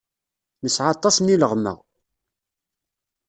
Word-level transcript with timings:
Nesɛa 0.63 0.89
aṭas 0.95 1.15
n 1.19 1.31
yileɣma. 1.31 1.73